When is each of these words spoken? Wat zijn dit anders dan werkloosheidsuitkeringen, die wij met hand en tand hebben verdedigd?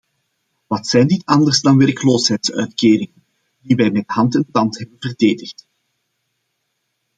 Wat 0.67 0.87
zijn 0.87 1.07
dit 1.07 1.25
anders 1.25 1.61
dan 1.61 1.77
werkloosheidsuitkeringen, 1.77 3.23
die 3.59 3.75
wij 3.75 3.91
met 3.91 4.03
hand 4.09 4.35
en 4.35 4.47
tand 4.51 4.77
hebben 4.77 4.97
verdedigd? 4.99 5.67